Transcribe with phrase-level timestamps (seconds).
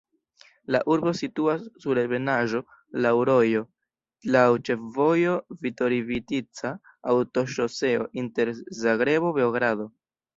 [0.75, 2.61] La urbo situas sur ebenaĵo,
[3.05, 3.61] laŭ rojo,
[4.35, 5.35] laŭ ĉefvojo
[5.67, 8.51] Virovitica-aŭtoŝoseo inter
[8.81, 9.87] Zagrebo-Beogrado.